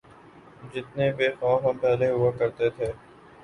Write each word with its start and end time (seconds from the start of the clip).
جتنے 0.73 1.05
بے 1.17 1.27
خوف 1.39 1.59
ہم 1.65 1.77
پہلے 1.81 2.09
ہوا 2.09 2.31
کرتے 2.39 2.69
تھے۔ 2.69 2.91